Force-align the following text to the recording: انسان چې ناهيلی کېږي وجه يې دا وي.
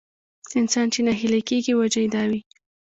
انسان 0.59 0.87
چې 0.93 0.99
ناهيلی 1.07 1.41
کېږي 1.49 1.73
وجه 1.79 1.99
يې 2.03 2.09
دا 2.15 2.23
وي. 2.29 2.39